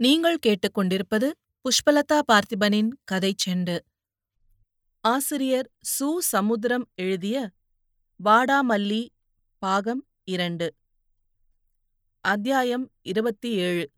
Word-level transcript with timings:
நீங்கள் 0.00 0.38
கேட்டுக்கொண்டிருப்பது 0.46 1.30
புஷ்பலதா 1.64 2.20
பார்த்திபனின் 2.32 2.88
கதைச் 3.04 3.48
செண்டு. 3.48 3.78
ஆசிரியர் 5.00 5.70
சு. 5.98 6.18
சமுத்திரம் 6.18 6.88
எழுதிய 6.94 7.50
வாடாமல்லி 8.24 9.08
பாகம் 9.58 10.06
இரண்டு. 10.24 10.74
அத்தியாயம் 12.20 12.90
இருபத்தி 13.02 13.50
ஏழு 13.50 13.90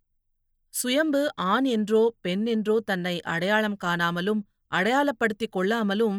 சுயம்பு 0.68 1.34
ஆண் 1.36 1.64
என்றோ 1.64 2.14
பெண் 2.20 2.46
என்றோ 2.46 2.80
தன்னை 2.80 3.20
அடையாளம் 3.20 3.76
காணாமலும் 3.84 4.42
அடையாளப்படுத்திக் 4.66 5.56
கொள்ளாமலும் 5.56 6.18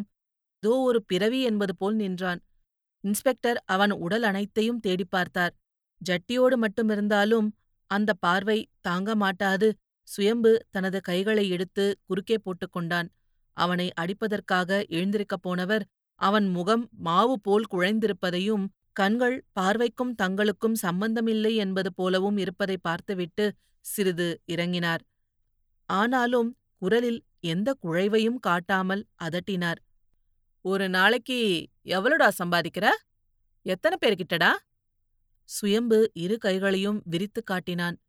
இதோ 0.63 0.75
ஒரு 0.79 1.03
பிறவி 1.03 1.41
என்பது 1.41 1.75
போல் 1.75 1.95
நின்றான். 1.95 2.41
இன்ஸ்பெக்டர் 3.01 3.63
அவன் 3.65 3.91
உடல் 3.91 4.23
அனைத்தையும் 4.23 4.79
தேடிப் 4.79 5.11
பார்த்தார். 5.11 5.53
ஜட்டியோடு 6.01 6.65
மட்டுமிருந்தாலும் 6.65 7.47
அந்த 7.87 8.13
பார்வை 8.13 8.69
தாங்க 8.81 9.15
மாட்டாது. 9.15 9.73
சுயம்பு 10.03 10.65
தனது 10.69 11.01
கைகளை 11.01 11.49
எடுத்து 11.49 11.99
குறுக்கே 12.05 12.37
போட்டுக் 12.37 12.71
கொண்டான். 12.71 13.09
அவனை 13.57 13.91
அடிப்பதற்காக 14.01 14.85
எழுந்திருக்கப் 14.89 15.41
போனவர் 15.41 15.85
அவன் 16.15 16.47
முகம் 16.47 16.89
மாவு 16.91 17.41
போல் 17.41 17.65
குழைந்திருப்பதையும் 17.71 18.65
கண்கள் 18.91 19.45
பார்வைக்கும் 19.59 20.13
தங்களுக்கும் 20.21 20.73
சம்பந்தமில்லை 20.73 21.55
என்பது 21.55 21.93
போலவும் 21.93 22.37
இருப்பதை 22.37 22.77
பார்த்துவிட்டு 22.77 23.53
சிறிது 23.79 24.41
இறங்கினார். 24.47 25.03
ஆனாலும் 25.89 26.57
குரலில் 26.77 27.23
எந்த 27.39 27.75
குழைவையும் 27.83 28.39
காட்டாமல் 28.39 29.07
அதட்டினார். 29.23 29.79
ஒரு 30.61 30.89
நாளைக்கு 30.89 31.67
எவ்வளோடா 31.85 32.29
சம்பாதிக்கிற? 32.43 32.87
எத்தனை 33.61 33.97
பேர்கிட்டடா? 34.05 34.51
சுயம்பு 35.49 36.11
இரு 36.13 36.37
கைகளையும் 36.37 37.01
விரித்துக் 37.05 37.45
காட்டினான். 37.45 37.99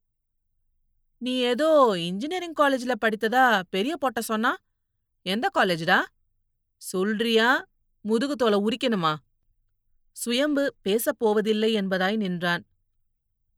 நீ 1.19 1.37
ஏதோ 1.37 1.95
இன்ஜினியரிங் 1.99 2.53
காலேஜ்ல 2.61 2.95
படித்ததா? 3.01 3.63
பெரிய 3.71 3.97
பொட்ட 3.97 4.21
சொன்னா? 4.21 4.57
எந்த 5.23 5.51
காலேஜ்டா? 5.55 6.05
சொல்றியா? 6.77 7.65
முதுகு 8.01 8.37
தோலை 8.37 8.59
உரிக்கணுமா? 8.59 9.17
சுயம்பு 10.13 10.75
பேசப் 10.83 11.19
போவதில்லை 11.19 11.75
என்பதாய் 11.75 12.17
நின்றான். 12.17 12.67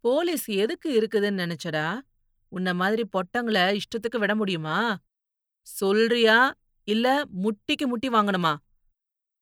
போலீஸ் 0.00 0.48
எதுக்கு 0.48 1.00
இருக்குதுன்னு 1.00 1.42
நினைச்சடா? 1.42 2.00
உன்ன 2.48 2.74
மாதிரி 2.74 3.08
பொட்டங்கள 3.12 3.78
இஷ்டத்துக்கு 3.78 4.18
விட 4.18 4.34
முடியுமா? 4.34 4.98
சொல்றியா? 5.62 6.54
இல்ல 6.84 7.24
முட்டிக்கு 7.24 7.86
முட்டி 7.86 8.08
வாங்கணுமா? 8.08 8.56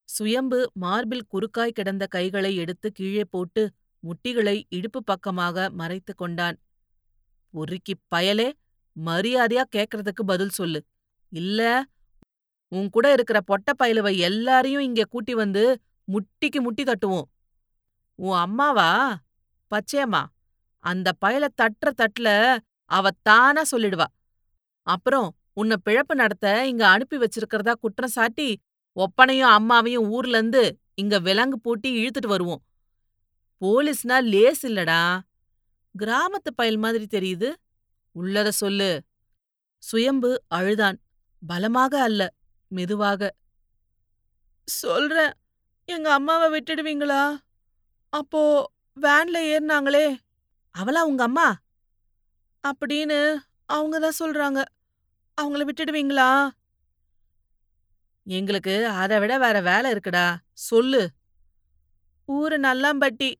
சுயம்பு 0.04 0.70
மார்பில் 0.74 1.26
குறுக்காய் 1.32 1.70
கிடந்த 1.70 2.06
கைகளை 2.06 2.56
எடுத்து 2.56 2.92
கீழே 2.92 3.24
போட்டு 3.24 3.72
முட்டிகளை 4.02 4.62
இடுப்பு 4.68 5.04
பக்கமாக 5.04 5.70
மறைத்துக் 5.70 6.16
கொண்டான். 6.16 6.58
பொறுக்கி 7.50 7.94
பயலே 8.14 8.52
மரியாதையா 8.96 9.64
கேக்கறதுக்கு 9.76 10.22
பதில் 10.26 10.48
சொல்லு. 10.48 10.84
இல்ல 11.28 11.84
உன் 12.68 12.90
கூட 12.90 13.12
இருக்கிற 13.12 13.40
பொட்ட 13.40 13.72
பயலுவை 13.78 14.18
எல்லாரையும் 14.18 14.82
இங்க 14.82 15.04
கூட்டி 15.04 15.34
வந்து 15.34 15.80
முட்டிக்கு 16.08 16.60
முட்டி 16.60 16.82
தட்டுவோம். 16.82 17.28
உன் 18.14 18.38
அம்மாவா? 18.38 19.18
பச்சையம்மா. 19.70 20.24
அந்த 20.78 21.12
பயல 21.26 21.48
தட்டுற 21.62 21.90
தட்டுல 21.96 22.58
அவ 22.84 23.08
தானா 23.22 23.62
சொல்லிடுவா. 23.72 24.04
அப்புறம் 24.82 25.36
உன்னை 25.52 25.76
பிழப்பு 25.84 26.14
நடத்த 26.14 26.66
இங்க 26.66 26.86
அனுப்பி 26.86 27.16
வச்சிருக்கிறதா 27.16 27.72
குற்றம் 27.80 28.08
சாட்டி 28.08 28.58
ஒப்பனையும் 28.96 29.52
அம்மாவையும் 29.56 30.08
ஊர்ல 30.08 30.36
இருந்து 30.36 30.78
இங்க 30.94 31.18
விலங்கு 31.18 31.60
பூட்டி 31.60 31.88
இழுத்துட்டு 31.96 32.26
வருவோம். 32.26 32.62
போலீஸ்னா 33.60 34.22
லேஸ் 34.22 34.66
இல்லடா. 34.66 35.20
கிராமத்து 35.98 36.50
பயல் 36.54 36.76
மாதிரி 36.76 37.06
தெரியுது. 37.10 37.54
உள்ளத 38.14 38.48
சொல்லு. 38.48 39.02
சுயம்பு 39.78 40.42
அழுதான். 40.48 41.00
பலமாக 41.46 42.02
அல்ல 42.02 42.34
மெதுவாக. 42.68 43.34
சொல்றேன். 44.64 45.32
எங்க 45.84 46.12
அம்மாவை 46.12 46.60
விட்டுடுவீங்களா? 46.60 47.38
அப்போ 48.08 48.70
வேன்ல 49.00 49.38
ஏறினாங்களே. 49.54 50.16
அவளா 50.78 51.00
உங்க 51.00 51.22
அம்மா? 51.22 51.56
அப்படின்னு 52.68 53.38
அவங்க 53.66 53.98
தான் 53.98 54.18
சொல்றாங்க. 54.18 54.64
அவங்கள 55.40 55.68
விட்டுடுவீங்களா? 55.68 56.50
எங்களுக்கு 58.22 58.86
அதை 58.86 59.18
விட 59.18 59.38
வேற 59.38 59.60
வேலை 59.60 59.92
இருக்குடா. 59.92 60.36
சொல்லு. 60.52 61.10
ஊரு 62.24 62.58
நல்லாம்பட்டி 62.58 63.34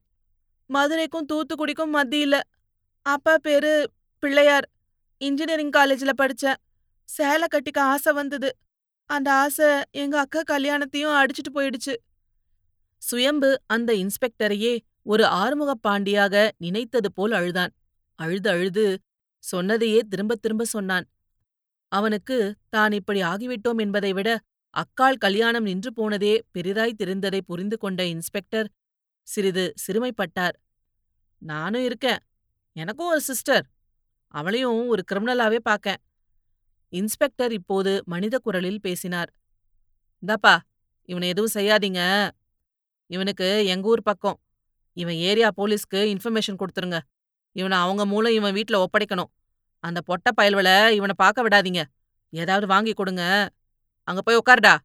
மதுரைக்கும் 0.69 1.27
தூத்துக்குடிக்கும் 1.33 1.95
மத்தியில. 1.97 2.35
அப்பா 3.05 3.37
பேரு 3.37 3.71
பிள்ளையார். 4.23 4.67
இன்ஜினியரிங் 5.17 5.75
காலேஜ்ல 5.77 6.11
படிச்சேன். 6.21 6.59
சேலை 7.09 7.47
கட்டிக்க 7.51 7.79
ஆசை 7.93 8.13
வந்தது. 8.13 8.49
அந்த 9.09 9.33
ஆசை 9.33 9.69
எங்க 9.91 10.15
அக்கா 10.19 10.41
கல்யாணத்தையும் 10.41 11.17
அடிச்சிட்டு 11.19 11.51
போயிடுச்சு. 11.53 11.93
சுயம்பு 13.01 13.49
அந்த 13.65 13.93
இன்ஸ்பெக்டரையே 13.93 14.73
ஒரு 15.03 15.25
ஆறுமுக 15.25 15.71
பாண்டியாக 15.87 16.49
நினைத்தது 16.57 17.09
போல் 17.13 17.31
அழுதான். 17.31 17.71
அழுது 18.19 18.49
அழுது 18.49 18.85
சொன்னதையே 19.43 19.99
திரும்ப 20.09 20.35
திரும்ப 20.35 20.63
சொன்னான். 20.65 21.05
அவனுக்கு 21.91 22.37
தான் 22.69 22.91
இப்படி 22.91 23.19
ஆகிவிட்டோம் 23.23 23.79
என்பதை 23.79 24.13
விட 24.13 24.29
அக்காள் 24.73 25.17
கல்யாணம் 25.17 25.63
நின்று 25.63 25.91
போனதே 25.93 26.33
பெரிதாய் 26.51 26.99
தெரிந்ததை 27.03 27.39
புரிந்து 27.45 27.77
கொண்ட 27.77 28.05
இன்ஸ்பெக்டர் 28.05 28.67
சிறிது 29.31 29.73
சிறுமைப்பட்டார். 29.83 30.55
நானும் 31.37 31.83
இருக்கேன். 31.83 32.17
எனக்கும் 32.75 33.07
ஒரு 33.07 33.21
சிஸ்டர். 33.21 33.65
அவளையும் 34.27 34.87
ஒரு 34.87 35.03
கிரிமினலாவே 35.11 35.59
பாக்கேன். 35.59 35.99
இன்ஸ்பெக்டர் 36.89 37.51
இப்போது 37.51 37.91
மனித 38.05 38.37
குரலில் 38.37 38.81
பேசினார். 38.81 39.29
இந்தாப்பா 40.23 40.57
இவனை 41.05 41.27
எதுவும் 41.27 41.53
செய்யாதீங்க. 41.53 42.29
இவனுக்கு 43.07 43.65
எங்க 43.65 43.87
ஊர் 43.87 44.01
பக்கம். 44.01 44.39
இவன் 44.93 45.13
ஏரியா 45.13 45.49
போலீஸ்க்கு 45.57 46.01
இன்ஃபர்மேஷன் 46.13 46.59
கொடுத்துருங்க. 46.61 46.99
இவனை 47.51 47.77
அவங்க 47.77 48.05
மூலம் 48.05 48.31
இவன் 48.31 48.53
வீட்டில் 48.53 48.83
ஒப்படைக்கணும். 48.85 49.31
அந்த 49.83 49.99
பொட்ட 50.01 50.29
பயல்வள 50.41 50.89
இவனை 50.89 51.15
பார்க்க 51.17 51.47
விடாதீங்க. 51.47 51.83
ஏதாவது 52.33 52.67
வாங்கி 52.67 52.93
கொடுங்க. 52.93 53.23
அங்க 54.03 54.21
போய் 54.21 54.41
உட்காருடா 54.45 54.77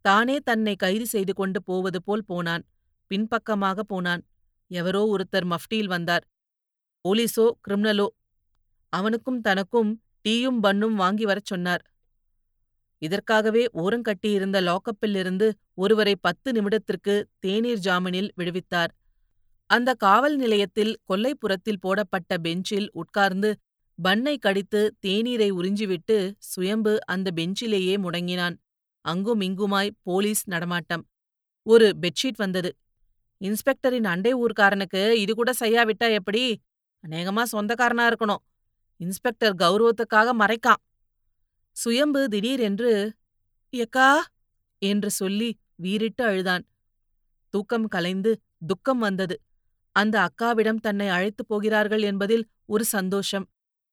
தானே 0.00 0.36
தன்னை 0.38 0.74
கைது 0.76 1.06
செய்து 1.06 1.32
கொண்டு 1.34 1.62
போவது 1.62 1.98
போல் 2.02 2.24
போனான். 2.24 2.64
பின்பக்கமாக 3.10 3.82
போனான். 3.82 4.22
எவரோ 4.70 5.02
ஒருத்தர் 5.14 5.46
மஃப்டியில் 5.52 5.92
வந்தார். 5.94 6.24
போலீஸோ 7.04 7.46
கிரிமினலோ? 7.64 8.06
அவனுக்கும் 8.92 9.40
தனக்கும் 9.40 9.90
டீயும் 10.24 10.60
பன்னும் 10.60 10.94
வாங்கி 10.94 11.24
வரச் 11.24 11.46
சொன்னார். 11.46 11.82
இதற்காகவே 13.02 13.62
ஓரங்கட்டியிருந்த 13.82 14.58
லாக்கப்பிலிருந்து 14.60 15.46
ஒருவரை 15.74 16.14
பத்து 16.16 16.48
நிமிடத்திற்கு 16.52 17.14
தேநீர் 17.38 17.82
ஜாமீனில் 17.86 18.30
விடுவித்தார். 18.36 18.92
அந்த 19.70 19.90
காவல் 19.94 20.36
நிலையத்தில் 20.36 20.92
கொல்லைப்புறத்தில் 21.08 21.80
போடப்பட்ட 21.80 22.38
பெஞ்சில் 22.38 22.88
உட்கார்ந்து 22.92 23.50
பண்ணை 23.98 24.34
கடித்து 24.38 24.80
தேநீரை 25.06 25.48
உறிஞ்சிவிட்டு 25.50 26.16
சுயம்பு 26.50 26.92
அந்த 27.04 27.28
பெஞ்சிலேயே 27.34 27.94
முடங்கினான். 28.04 28.56
அங்குமிங்குமாய் 29.04 29.90
போலீஸ் 30.02 30.42
நடமாட்டம். 30.48 31.04
ஒரு 31.66 31.86
பெட்ஷீட் 32.02 32.38
வந்தது. 32.38 32.70
இன்ஸ்பெக்டரின் 33.40 34.04
அண்டை 34.04 34.34
ஊர்க்காரனுக்கு 34.34 35.10
இது 35.12 35.34
கூட 35.34 35.52
செய்யாவிட்டா 35.60 36.12
எப்படி? 36.12 36.60
அநேகமா 37.08 37.42
சொந்தக்காரனா 37.52 38.04
இருக்கணும். 38.06 38.42
இன்ஸ்பெக்டர் 38.96 39.54
கௌரவத்துக்காக 39.54 40.30
மறைக்கான். 40.38 40.80
சுயம்பு 41.76 42.28
திடீரென்று 42.28 43.12
எக்கா 43.72 44.10
என்று 44.78 45.10
சொல்லி 45.10 45.58
வீறிட்டு 45.74 46.24
அழுதான். 46.24 46.64
தூக்கம் 47.50 47.88
கலைந்து 47.88 48.40
துக்கம் 48.66 48.98
வந்தது. 48.98 49.40
அந்த 49.96 50.28
அக்காவிடம் 50.28 50.76
தன்னை 50.76 51.08
அழைத்துப் 51.08 51.48
போகிறார்கள் 51.48 52.02
என்பதில் 52.02 52.44
ஒரு 52.66 52.84
சந்தோஷம். 52.84 53.46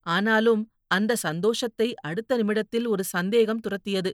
ஆனாலும் 0.05 0.71
அந்த 0.87 1.15
சந்தோஷத்தை 1.15 1.93
அடுத்த 2.01 2.37
நிமிடத்தில் 2.37 2.85
ஒரு 2.85 3.03
சந்தேகம் 3.03 3.59
துரத்தியது. 3.59 4.11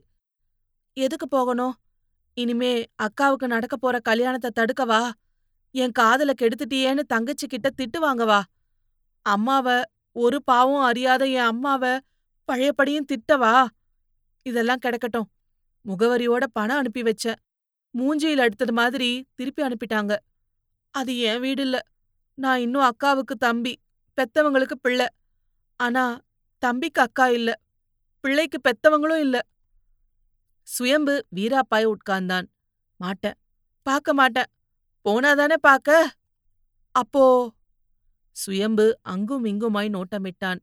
எதுக்கு 0.96 1.28
போகணும்? 1.28 1.74
இனிமே 2.34 2.84
அக்காவுக்கு 3.02 3.46
நடக்கப் 3.46 3.80
போற 3.80 4.00
கல்யாணத்தை 4.00 4.50
தடுக்கவா? 4.60 5.10
என் 5.74 5.92
காதல 5.92 6.32
கெடுத்துட்டியேன்னு 6.42 7.00
தங்கச்சி 7.00 7.46
கிட்ட 7.46 7.70
திட்டு 7.76 7.98
வாங்கவா. 7.98 8.40
அம்மாவ 9.26 9.82
ஒரு 10.16 10.42
பாவம் 10.42 10.82
அறியாத 10.82 11.26
என் 11.26 11.48
அம்மாவ 11.52 11.98
பழையபடியும் 12.48 13.08
திட்டவா? 13.12 13.66
இதெல்லாம் 14.42 14.78
கிடக்கட்டும். 14.78 15.28
முகவரியோட 15.84 16.44
பணம் 16.52 16.76
அனுப்பி 16.76 17.02
வச்ச. 17.02 17.24
மூஞ்சியில் 17.94 18.38
அடுத்தது 18.38 18.72
மாதிரி 18.72 19.26
திருப்பி 19.34 19.62
அனுப்பிட்டாங்க. 19.62 20.12
அது 20.94 21.18
என் 21.18 21.40
வீடு 21.40 21.62
இல்ல 21.62 21.76
நான் 22.38 22.60
இன்னும் 22.60 22.82
அக்காவுக்கு 22.82 23.34
தம்பி 23.38 23.74
பெத்தவங்களுக்கு 24.18 24.76
பிள்ளை. 24.82 25.06
ஆனா 25.80 26.04
தம்பிக்கு 26.62 27.02
அக்கா 27.02 27.28
இல்ல. 27.28 27.50
பிள்ளைக்கு 28.20 28.60
பெத்தவங்களும் 28.60 29.20
இல்ல. 29.20 29.36
சுயம்பு 30.68 31.26
வீராப்பாய் 31.36 31.94
உட்கார்ந்தான். 31.94 32.46
மாட்டேன். 33.00 33.36
பார்க்க 33.86 34.14
மாட்டேன். 34.14 34.50
போனாதானே 35.08 35.54
பாக்க? 35.54 36.14
அப்போ? 36.90 37.52
சுயம்பு 38.32 38.98
அங்கும் 39.02 39.44
இங்குமாய் 39.44 39.88
நோட்டமிட்டான். 39.88 40.58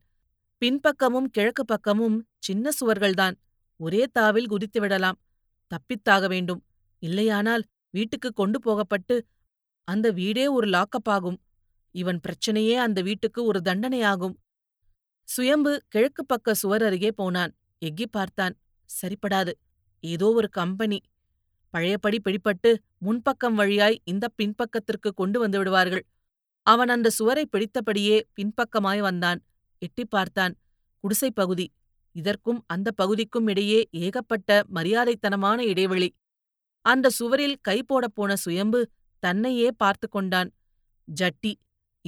பின்பக்கமும் 0.58 1.30
கிழக்கு 1.30 1.66
பக்கமும் 1.66 2.28
சின்ன 2.40 2.70
சுவர்கள்தான். 2.82 3.34
ஒரே 3.78 4.06
தாவில் 4.20 4.46
குதித்து 4.46 4.80
விடலாம். 4.82 5.20
தப்பித்தாக 5.68 6.28
வேண்டும். 6.28 6.66
இல்லையானால் 7.00 7.64
வீட்டுக்கு 7.90 8.34
கொண்டு 8.34 8.60
போகப்பட்டு 8.60 9.26
அந்த 9.84 10.12
வீடே 10.12 10.48
ஒரு 10.48 10.68
லாக்கப் 10.68 11.10
ஆகும். 11.10 11.42
இவன் 11.92 12.20
பிரச்சனையே 12.20 12.76
அந்த 12.76 13.02
வீட்டுக்கு 13.02 13.44
ஒரு 13.44 13.62
தண்டனையாகும். 13.64 14.36
சுயம்பு 15.24 15.84
கிழக்கு 15.88 16.26
பக்க 16.26 16.54
சுவர் 16.54 16.84
அருகே 16.84 17.12
போனான். 17.12 17.56
எக்கி 17.86 18.06
பார்த்தான். 18.12 18.58
சரிப்படாது. 19.02 19.52
ஏதோ 20.00 20.34
ஒரு 20.34 20.50
கம்பெனி. 20.50 21.02
பழையபடி 21.72 22.22
பிடிபட்டு 22.24 22.76
முன்பக்கம் 23.06 23.54
வழியாய் 23.54 24.02
இந்த 24.04 24.28
பின்பக்கத்திற்கு 24.38 25.14
கொண்டு 25.16 25.40
வந்து 25.40 25.58
விடுவார்கள். 25.58 26.06
அவன் 26.62 26.90
அந்த 26.90 27.10
சுவரை 27.10 27.46
பிடித்தபடியே 27.46 28.28
பின்பக்கமாய் 28.36 29.00
வந்தான். 29.00 29.44
எட்டிப் 29.78 30.10
பார்த்தான். 30.10 30.56
குடிசைப் 31.00 31.36
பகுதி. 31.36 31.72
இதற்கும் 32.12 32.64
அந்த 32.68 32.92
பகுதிக்கும் 32.92 33.48
இடையே 33.48 33.88
ஏகப்பட்ட 33.92 34.64
மரியாதைத்தனமான 34.74 35.60
இடைவெளி. 35.60 36.14
அந்த 36.82 37.10
சுவரில் 37.10 37.58
கை 37.62 37.84
போடப் 37.84 38.16
போன 38.16 38.36
சுயம்பு 38.36 38.90
தன்னையே 39.20 39.72
பார்த்து 39.78 40.10
கொண்டான். 40.10 40.52
ஜட்டி 41.22 41.54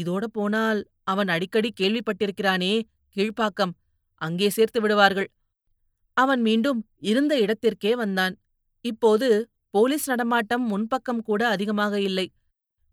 இதோட 0.02 0.24
போனால் 0.24 0.86
அவன் 1.04 1.28
அடிக்கடி 1.28 1.74
கேள்விப்பட்டிருக்கிறானே 1.80 2.82
கீழ்ப்பாக்கம். 3.16 3.74
அங்கே 4.16 4.50
சேர்த்து 4.50 4.82
விடுவார்கள். 4.82 5.32
அவன் 6.14 6.42
மீண்டும் 6.42 6.88
இருந்த 6.98 7.40
இடத்திற்கே 7.40 7.96
வந்தான். 7.96 8.38
இப்போது 8.82 9.50
போலீஸ் 9.74 10.08
நடமாட்டம் 10.08 10.66
முன்பக்கம் 10.72 11.22
கூட 11.24 11.48
அதிகமாக 11.48 12.02
இல்லை. 12.02 12.32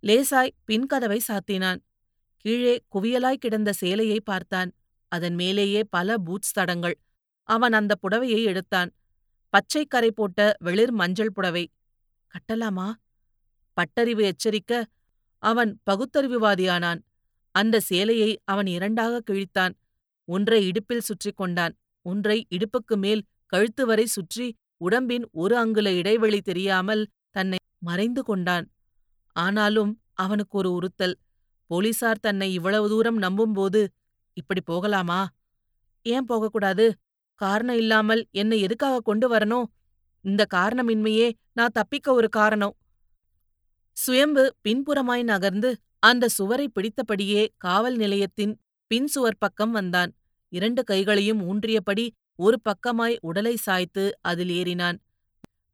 லேசாய் 0.03 0.53
பின்கதவை 0.67 1.19
சாத்தினான். 1.29 1.81
கீழே 2.37 2.83
குவியலாய் 2.95 3.35
கிடந்த 3.35 3.73
சேலையை 3.73 4.21
பார்த்தான். 4.21 4.71
அதன் 5.09 5.35
மேலேயே 5.35 5.85
பல 5.85 6.17
பூட்ஸ் 6.19 6.53
தடங்கள். 6.53 6.97
அவன் 7.43 7.73
அந்த 7.73 7.95
புடவையை 8.03 8.45
எடுத்தான். 8.45 8.91
பச்சை 9.49 9.85
கரை 9.85 10.11
போட்ட 10.11 10.57
வெளிர் 10.59 10.93
மஞ்சள் 10.93 11.33
புடவை. 11.33 11.65
கட்டலாமா? 12.27 12.89
பட்டறிவு 13.77 14.23
எச்சரிக்க 14.23 14.85
அவன் 15.43 15.81
பகுத்தறிவுவாதியானான். 15.91 17.01
அந்த 17.55 17.81
சேலையை 17.81 18.41
அவன் 18.45 18.67
இரண்டாக 18.67 19.23
கிழித்தான். 19.31 19.75
ஒன்றை 20.25 20.67
இடுப்பில் 20.67 21.01
சுற்றிக் 21.01 21.37
கொண்டான். 21.37 21.77
ஒன்றை 22.03 22.47
இடுப்புக்கு 22.51 22.97
மேல் 22.97 23.23
கழுத்து 23.47 23.87
வரை 23.87 24.07
சுற்றி 24.07 24.57
உடம்பின் 24.81 25.25
ஒரு 25.33 25.55
அங்குல 25.57 25.89
இடைவெளி 25.93 26.41
தெரியாமல் 26.41 27.03
தன்னை 27.31 27.59
மறைந்து 27.79 28.23
கொண்டான். 28.23 28.67
ஆனாலும் 29.37 29.93
அவனுக்கு 30.15 30.59
ஒரு 30.59 30.71
உறுத்தல். 30.73 31.17
போலீசார் 31.67 32.21
தன்னை 32.21 32.53
இவ்வளவு 32.53 32.89
தூரம் 32.89 33.19
நம்பும்போது 33.19 33.81
இப்படி 34.37 34.61
போகலாமா? 34.61 35.21
ஏன் 36.07 36.25
போகக்கூடாது? 36.25 36.87
காரணம் 37.35 37.77
இல்லாமல் 37.77 38.23
என்னை 38.31 38.61
எதுக்காக 38.61 39.01
கொண்டு 39.01 39.27
வரணும்? 39.35 39.67
இந்த 40.25 40.47
காரணமின்மையே 40.55 41.29
நான் 41.53 41.75
தப்பிக்க 41.75 42.13
ஒரு 42.13 42.29
காரணம். 42.29 42.75
சுயம்பு 43.97 44.45
பின்புறமாய் 44.69 45.23
நகர்ந்து 45.23 45.71
அந்த 45.99 46.29
சுவரை 46.29 46.67
பிடித்தபடியே 46.69 47.43
காவல் 47.57 47.97
நிலையத்தின் 47.97 48.55
பின் 48.91 49.07
சுவர் 49.07 49.39
பக்கம் 49.39 49.71
வந்தான். 49.71 50.11
இரண்டு 50.53 50.85
கைகளையும் 50.85 51.41
ஊன்றியபடி 51.41 52.07
ஒரு 52.41 52.57
பக்கமாய் 52.61 53.17
உடலை 53.21 53.55
சாய்த்து 53.57 54.05
அதில் 54.21 54.53
ஏறினான். 54.61 54.99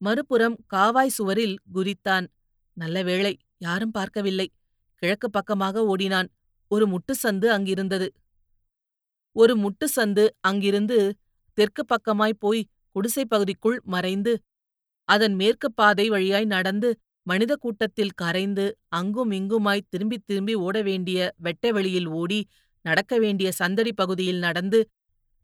மறுபுறம் 0.00 0.56
காவாய் 0.74 1.14
சுவரில் 1.16 1.56
குதித்தான். 1.74 2.26
நல்ல 2.76 2.96
வேளை 3.02 3.32
யாரும் 3.58 3.90
பார்க்கவில்லை. 3.90 4.48
கிழக்கு 5.02 5.28
பக்கமாக 5.30 5.84
ஓடினான். 5.84 6.28
ஒரு 6.70 6.84
முட்டுசந்து 6.86 7.46
அங்கிருந்தது. 7.46 8.08
ஒரு 9.36 9.54
முட்டுசந்து 9.56 10.24
அங்கிருந்து 10.40 10.98
தெற்கு 11.58 11.82
பக்கமாய் 11.84 12.34
போய் 12.38 12.62
குடிசை 12.96 13.24
பகுதிக்குள் 13.24 13.78
மறைந்து 13.84 14.32
அதன் 15.08 15.34
மேற்கு 15.34 15.68
பாதை 15.72 16.06
வழியாய் 16.10 16.46
நடந்து 16.46 16.88
மனித 17.26 17.52
கூட்டத்தில் 17.56 18.16
கரைந்து 18.16 18.64
அங்கும் 18.90 19.30
இங்குமாய் 19.30 19.88
திரும்பித் 19.88 20.26
திரும்பி 20.26 20.54
ஓட 20.58 20.76
வேண்டிய 20.82 21.18
வெட்ட 21.36 21.72
வெளியில் 21.72 22.08
ஓடி 22.20 22.40
நடக்க 22.84 23.14
வேண்டிய 23.18 23.48
சந்தடி 23.52 23.92
பகுதியில் 23.92 24.38
நடந்து 24.38 24.80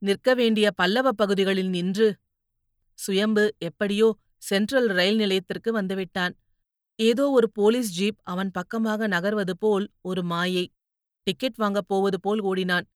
நிற்க 0.03 0.35
வேண்டிய 0.35 0.67
பல்லவ 0.71 1.09
பகுதிகளில் 1.13 1.69
நின்று 1.69 2.07
சுயம்பு 2.99 3.45
எப்படியோ 3.59 4.09
சென்ட்ரல் 4.43 4.89
ரயில் 4.89 5.17
நிலையத்திற்கு 5.17 5.71
வந்துவிட்டான் 5.81 6.33
ஏதோ 6.99 7.25
ஒரு 7.31 7.49
போலீஸ் 7.51 7.91
ஜீப் 7.99 8.19
அவன் 8.23 8.51
பக்கமாக 8.51 9.07
நகர்வது 9.09 9.55
போல் 9.59 9.87
ஒரு 10.01 10.23
மாயை. 10.23 10.65
டிக்கெட் 11.27 11.55
வாங்கப் 11.55 11.89
போவது 11.89 12.19
போல் 12.21 12.41
ஓடினான். 12.41 12.87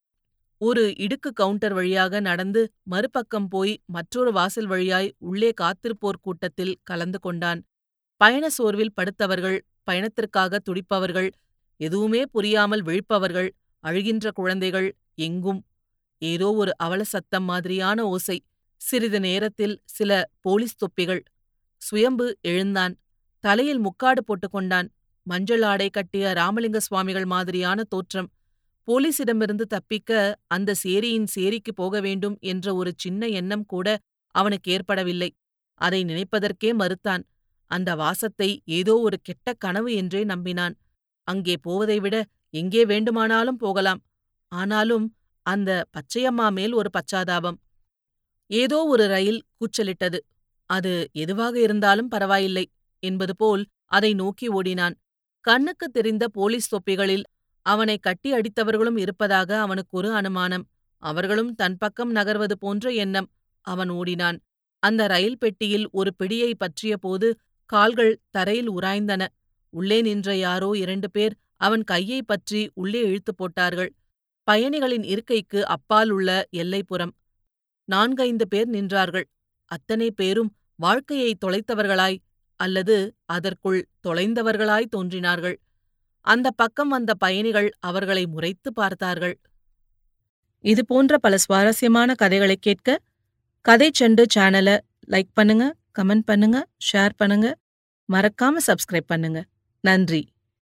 ஒரு 0.61 0.83
இடுக்கு 1.05 1.31
கவுண்டர் 1.33 1.75
வழியாக 1.75 2.21
நடந்து 2.21 2.61
மறுபக்கம் 2.83 3.49
போய் 3.49 3.75
மற்றொரு 3.87 4.33
வாசல் 4.33 4.67
வழியாய் 4.67 5.09
உள்ளே 5.19 5.51
காத்திருப்போர் 5.61 6.21
கூட்டத்தில் 6.21 6.75
கலந்து 6.83 7.19
கொண்டான். 7.19 7.61
பயண 8.21 8.45
சோர்வில் 8.49 8.95
படுத்தவர்கள் 9.01 9.59
பயணத்திற்காக 9.85 10.61
துடிப்பவர்கள் 10.69 11.31
எதுவுமே 11.81 12.23
புரியாமல் 12.33 12.83
விழிப்பவர்கள் 12.83 13.51
அழுகின்ற 13.85 14.31
குழந்தைகள் 14.31 14.89
எங்கும் 15.15 15.61
ஏதோ 16.23 16.53
ஒரு 16.53 16.73
அவல 16.77 17.05
சத்தம் 17.05 17.45
மாதிரியான 17.45 18.07
ஓசை. 18.07 18.39
சிறிது 18.81 19.21
நேரத்தில் 19.21 19.81
சில 19.85 20.31
போலீஸ் 20.41 20.81
தொப்பிகள். 20.85 21.23
சுயம்பு 21.83 22.39
எழுந்தான். 22.43 22.95
தலையில் 23.41 23.79
முக்காடு 23.79 24.23
போட்டுக்கொண்டான் 24.25 24.89
மஞ்சள் 25.23 25.63
ஆடை 25.63 25.91
கட்டிய 25.91 26.33
ராமலிங்க 26.33 26.77
சுவாமிகள் 26.77 27.25
மாதிரியான 27.25 27.85
தோற்றம். 27.85 28.31
போலீசிடமிருந்து 28.89 29.63
தப்பிக்க 29.63 30.41
அந்த 30.47 30.75
சேரியின் 30.83 31.29
சேரிக்கு 31.35 31.73
போக 31.75 32.01
வேண்டும் 32.01 32.37
என்ற 32.41 32.75
ஒரு 32.75 32.93
சின்ன 32.97 33.27
எண்ணம் 33.27 33.67
கூட 33.67 33.97
அவனுக்கு 34.31 34.73
ஏற்படவில்லை. 34.73 35.31
அதை 35.75 36.05
நினைப்பதற்கே 36.05 36.71
மறுத்தான். 36.73 37.23
அந்த 37.65 37.95
வாசத்தை 37.95 38.63
ஏதோ 38.65 38.95
ஒரு 39.01 39.17
கெட்ட 39.23 39.55
கனவு 39.59 39.95
என்றே 39.95 40.25
நம்பினான். 40.25 40.75
அங்கே 41.25 41.57
போவதை 41.57 42.01
விட 42.01 42.17
எங்கே 42.51 42.85
வேண்டுமானாலும் 42.85 43.57
போகலாம். 43.57 44.01
ஆனாலும் 44.53 45.07
அந்த 45.47 45.71
பச்சையம்மா 45.95 46.47
மேல் 46.53 46.73
ஒரு 46.73 46.91
பச்சாதாபம். 46.97 47.59
ஏதோ 48.51 48.79
ஒரு 48.85 49.05
ரயில் 49.07 49.41
கூச்சலிட்டது. 49.59 50.19
அது 50.71 50.93
எதுவாக 51.13 51.55
இருந்தாலும் 51.61 52.09
பரவாயில்லை 52.09 52.65
என்பது 53.03 53.35
போல் 53.37 53.63
அதை 53.87 54.11
நோக்கி 54.15 54.47
ஓடினான். 54.49 54.95
கண்ணுக்கு 55.45 55.87
தெரிந்த 55.89 56.25
போலீஸ் 56.29 56.73
தொப்பிகளில் 56.75 57.25
அவனை 57.67 57.97
கட்டி 57.99 58.31
அடித்தவர்களும் 58.33 58.99
இருப்பதாக 58.99 59.51
அவனுக்கு 59.61 59.93
ஒரு 59.97 60.11
அனுமானம். 60.13 60.65
அவர்களும் 61.03 61.53
தன் 61.55 61.77
பக்கம் 61.77 62.13
நகர்வது 62.15 62.57
போன்ற 62.59 62.91
எண்ணம். 62.95 63.29
அவன் 63.65 63.91
ஓடினான். 63.91 64.39
அந்த 64.83 65.03
ரயில் 65.07 65.39
பெட்டியில் 65.39 65.87
ஒரு 65.91 66.11
பிடியை 66.15 66.51
பற்றிய 66.55 66.95
போது 66.97 67.29
கால்கள் 67.71 68.13
தரையில் 68.31 68.71
உராய்ந்தன. 68.71 69.23
உள்ளே 69.75 69.99
நின்ற 70.03 70.37
யாரோ 70.37 70.71
இரண்டு 70.77 71.09
பேர் 71.11 71.35
அவன் 71.57 71.85
கையை 71.85 72.21
பற்றி 72.23 72.61
உள்ளே 72.75 73.01
இழுத்து 73.01 73.33
போட்டார்கள். 73.35 73.91
பயணிகளின் 74.49 75.07
இருக்கைக்கு 75.13 75.61
அப்பால் 75.67 76.11
உள்ள 76.11 76.31
எல்லைப்புறம் 76.63 77.13
நான்கைந்து 77.89 78.47
பேர் 78.49 78.71
நின்றார்கள். 78.71 79.27
அத்தனை 79.71 80.09
பேரும் 80.11 80.51
வாழ்க்கையை 80.77 81.31
தொலைத்தவர்களாய் 81.45 82.19
அல்லது 82.61 82.97
அதற்குள் 83.27 83.81
தொலைந்தவர்களாய் 84.07 84.93
தோன்றினார்கள். 84.95 85.57
அந்த 86.21 86.49
பக்கம் 86.51 86.89
வந்த 86.89 87.13
பயணிகள் 87.15 87.69
அவர்களை 87.89 88.25
முறைத்து 88.27 88.73
பார்த்தார்கள். 88.73 89.37
இது 90.65 90.83
போன்ற 90.85 91.19
பல 91.19 91.35
சுவாரஸ்யமான 91.37 92.15
கதைகளை 92.15 92.57
கேட்க 92.57 92.99
கதை 93.61 93.89
செண்டு 94.01 94.25
சேனலை 94.35 94.77
லைக் 95.13 95.33
பண்ணுங்க 95.35 95.65
கமெண்ட் 95.99 96.27
பண்ணுங்க 96.31 96.59
ஷேர் 96.89 97.15
பண்ணுங்க. 97.17 97.49
மறக்காம 98.09 98.63
சப்ஸ்கிரைப் 98.67 99.11
பண்ணுங்க. 99.13 99.41
நன்றி. 99.85 100.23